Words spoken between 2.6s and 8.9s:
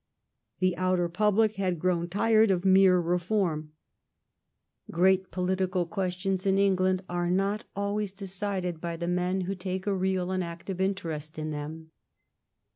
mere reform. Great political questions in England are not always decided